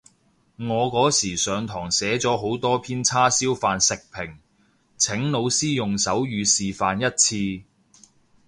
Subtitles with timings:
[0.57, 4.35] 我嗰時上堂寫咗好多篇叉燒飯食評，
[4.97, 7.63] 請老師用手語示範一次